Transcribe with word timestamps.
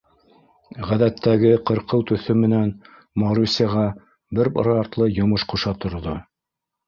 Ғәҙәттәге 0.91 1.49
ҡырҡыу 1.69 2.05
төҫө 2.11 2.35
менән 2.45 2.71
Марусяға 3.23 3.85
бер-бер 4.39 4.71
артлы 4.79 5.11
йомош 5.21 5.45
ҡуша 5.53 5.75
торҙо. 5.85 6.17